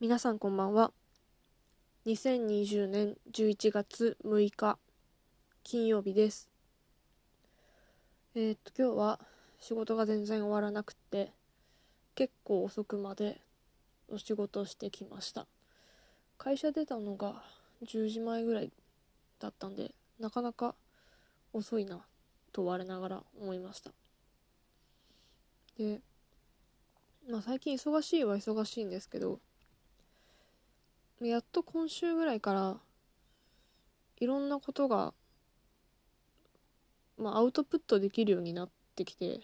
[0.00, 0.92] 皆さんこんばんは。
[2.06, 4.78] 2020年11月6日
[5.64, 6.48] 金曜日です。
[8.36, 9.20] えー、っと今日は
[9.58, 11.32] 仕事が全然終わらなくて
[12.14, 13.40] 結構遅くまで
[14.06, 15.48] お仕事してきました。
[16.36, 17.42] 会社出たのが
[17.84, 18.70] 10時前ぐらい
[19.40, 20.76] だったんでなかなか
[21.52, 22.02] 遅いな
[22.52, 23.90] と我ながら思いました。
[25.76, 26.00] で
[27.28, 29.40] まあ最近忙しいは忙しいんですけど
[31.20, 32.76] やっと今週ぐらいから
[34.18, 35.12] いろんなことが、
[37.16, 39.40] まあ、アウトプットできるようになってきて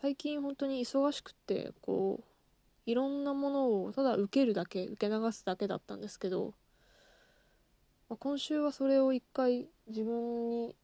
[0.00, 6.54] 最近本当に忙しくってこういろんなものをただ受けるだけ受け流すだけだったんですけど、
[8.08, 10.76] まあ、今週はそれを一回自分に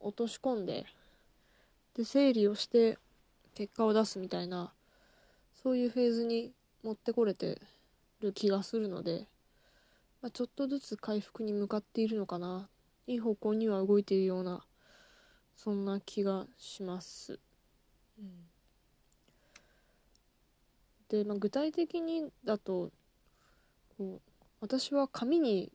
[0.00, 0.84] 落とし込んで
[1.96, 2.98] で整理をして
[3.54, 4.72] 結果を出すみたいな
[5.62, 6.52] そういうフェーズに
[6.82, 7.60] 持ってこれて
[8.24, 9.28] る気がするので、
[10.22, 12.68] まあ、ちょっとずつ回復に向かっているのかな
[13.06, 14.64] いい方向には動いているような
[15.54, 17.38] そんな気がします。
[18.18, 18.46] うん、
[21.08, 22.90] で、まあ、具体的にだと
[23.96, 24.30] こう
[24.60, 25.70] 私は紙に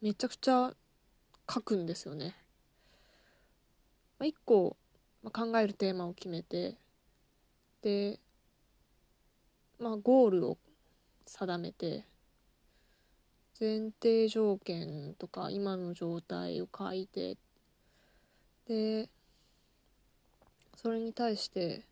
[0.00, 0.74] めちゃくちゃ
[1.50, 2.36] 書くんですよね。
[4.18, 4.76] まあ、1個、
[5.22, 6.76] まあ、考えるテーマを決めて
[7.82, 8.20] で
[9.78, 10.58] まあゴールを
[11.26, 12.04] 定めて
[13.58, 17.36] 前提条件とか今の状態を書いて
[18.66, 19.08] で
[20.76, 21.82] それに対して、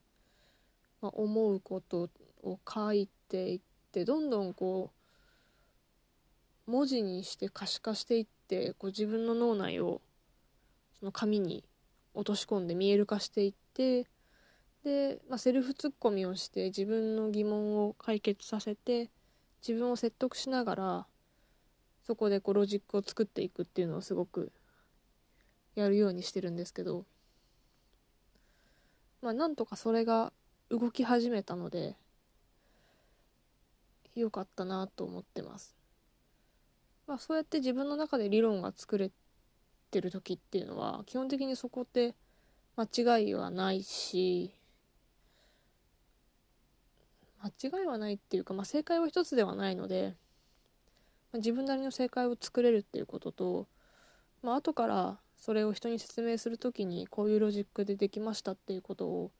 [1.01, 2.09] まあ、思うこと
[2.43, 3.61] を書いていっ
[3.93, 4.91] てどんどんこ
[6.67, 10.01] う文字にして可視化していってこう自分の脳内を
[10.99, 11.65] その紙に
[12.15, 14.07] 落とし込んで見える化していって
[14.85, 19.11] で、まあ、セルフツッコミをして自分の疑問を解決させて
[19.67, 21.07] 自分を説得しながら
[22.03, 24.53] そこでこうロジックを作っていくっていうのをすごく
[25.75, 27.07] やるようにしてるんですけど
[29.23, 30.33] まあなんとかそれが
[30.69, 31.97] 動き始めたので
[34.15, 35.75] 良かったなと思ってます。
[37.07, 39.11] まあそうやって自分の中で理論が作れ
[39.91, 42.15] てる時っていうのは基本的にそこって
[42.77, 44.55] 間違いはないし
[47.43, 50.15] 間違いはないっていうか、まあ、正解は一つではないので、
[51.33, 53.69] まあ、自分なりの正解を作れるっていうことと、
[54.43, 59.33] まあ後からそれを人に説明する時にこういうロジックでできましたっていうことを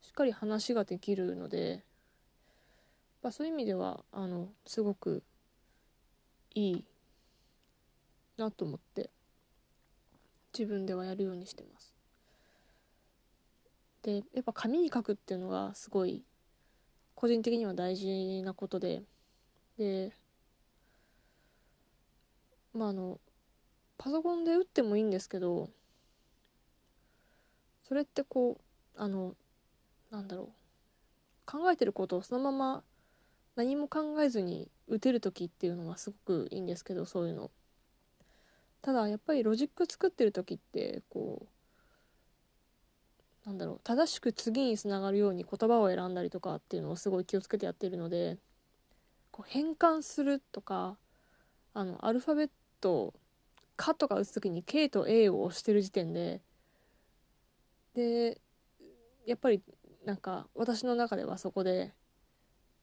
[0.00, 1.84] しっかり話ができるので、
[3.22, 5.22] まあ、そういう意味ではあのすごく
[6.54, 6.84] いい
[8.38, 9.10] なと思って
[10.58, 11.94] 自分ではやるようにしてます。
[14.02, 16.24] でやっぱ紙に書くっていうのがすごい
[17.20, 19.02] 個人的には大事なことで
[19.76, 20.10] で
[22.72, 23.20] まああの
[23.98, 25.68] パソコンで打ってもいいんですけど
[27.86, 29.34] それってこうあの
[30.10, 30.46] なんだろう
[31.44, 32.82] 考えてることをそのまま
[33.54, 37.50] 何も考えずに打てる時っていうのはすごくいいんですけどそういうの。
[38.80, 41.48] ただやっぱりロジック作ってる時ってこう
[43.60, 48.38] だろう正しく次につながるように言葉を選んだりとかっていうのをすごい気をつけてやってるので
[49.30, 50.96] こう変換するとか
[51.74, 52.50] あのアルファベッ
[52.80, 53.14] ト
[53.76, 56.40] 「か」とか打つ時に「K」と「A」を押してる時点で
[57.94, 58.40] で
[59.26, 59.62] やっぱり
[60.04, 61.92] なんか私の中ではそこで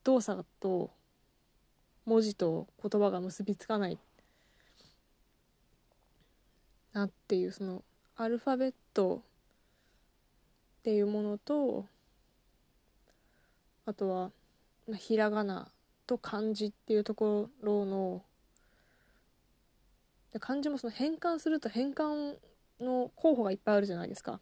[0.04, 0.92] 動作と
[2.06, 4.00] 文字と言葉が結びつかない
[6.94, 7.84] なっていうその
[8.16, 9.24] アルファベット
[10.88, 11.86] っていうものと
[13.86, 14.32] あとは、
[14.88, 15.68] ま、ひらがな
[16.06, 18.24] と漢字っていうところの
[20.40, 22.36] 漢字もその変換すると変換
[22.80, 24.40] の候補がいっぱいあるじゃないですか。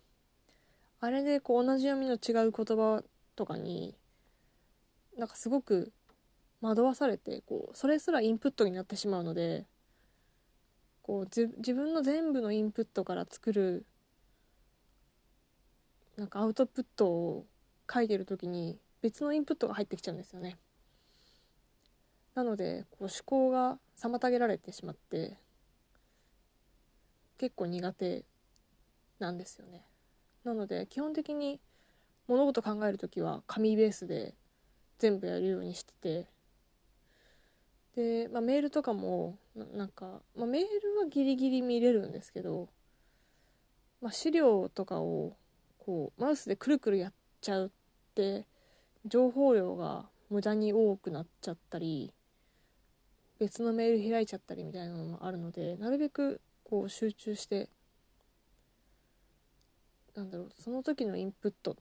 [0.99, 3.03] あれでこう同じ読みの違う言葉
[3.35, 3.95] とかに
[5.17, 5.91] なんかすごく
[6.61, 9.65] 惑わされてこうそれすらインプットになってしまうので
[11.01, 13.87] こう自分の全部のインプットから作る
[16.17, 17.45] なんかアウトプットを
[17.91, 20.57] 書いてる時に別のインプットが入ってきちゃうんですよね。
[22.33, 25.37] なのでこう思考が妨げられてしまって
[27.37, 28.25] 結構苦手
[29.19, 29.85] なんですよね。
[30.43, 31.59] なので基本的に
[32.27, 34.35] 物事考える時は紙ベースで
[34.99, 36.27] 全部やるようにしてて
[37.95, 42.69] で、まあ、メールとかもなんか、まあ、メールはギリギリ見れるんですけど、
[44.01, 45.37] まあ、資料とかを
[45.85, 47.69] こうマウスでくるくるやっちゃうっ
[48.15, 48.47] て
[49.05, 52.11] 情報量が無駄に多くなっちゃったり
[53.39, 57.69] 別のメール開いちゃったりみたいなのもあるのでなるべくこう集中して
[60.15, 61.77] なんだろうその時のインプット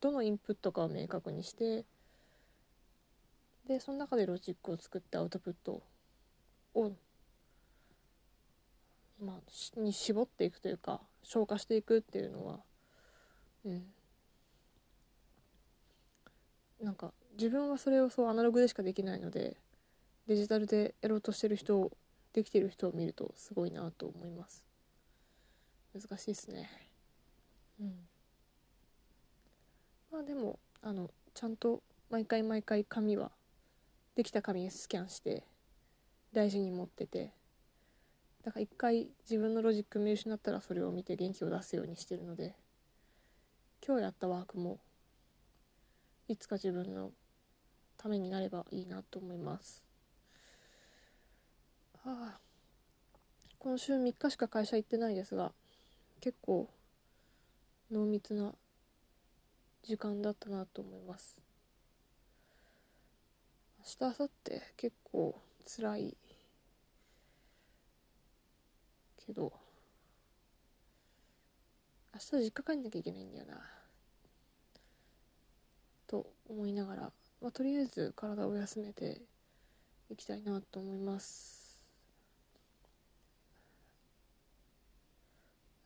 [0.00, 1.84] どのインプットかを明確にして
[3.68, 5.82] でその中でロジックを作ってアウトプット
[6.74, 6.92] を
[9.20, 12.60] まあに絞っていくというか消化していくっていうのは
[13.66, 13.84] うん。
[16.80, 19.56] なんか自分はそれをそうアナログでしかできないので
[20.26, 21.90] デジタルでやろうとしてる人を
[22.32, 24.64] できてる人を見るとすごいなと思います。
[25.94, 26.68] 難しいですね。
[27.80, 27.94] うん。
[30.12, 33.32] まあでもあのちゃんと毎回毎回紙は
[34.14, 35.44] できた紙スキャンして
[36.32, 37.32] 大事に持ってて
[38.44, 42.54] だから一回自分のロジック見失ったらそれを見て元気を出すようにしてるので
[43.86, 44.80] 今日やったワークも
[46.26, 47.12] いつか自分の
[47.96, 49.84] ためになればいいなと思います。
[52.04, 52.40] ああ
[53.60, 55.52] 今週3日しか会社行ってないですが
[56.20, 56.68] 結構
[57.92, 58.52] 濃密な
[59.84, 61.38] 時間だったなと思います。
[63.78, 66.16] 明日明後日結構辛い。
[69.24, 69.52] けど
[72.14, 73.75] 明日実家帰んなきゃいけないんだよな。
[76.06, 79.20] と思いながら、まあ、とりあえず体を休めて
[80.10, 81.84] いきたいなと思います。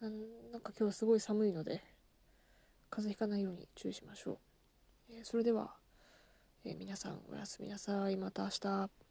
[0.00, 1.82] なんか今日すごい寒いので
[2.88, 4.38] 風邪ひかないように注意しましょう、
[5.10, 5.74] えー、それでは、
[6.64, 8.16] えー、皆さんおやすみなさい。
[8.16, 9.09] また明日。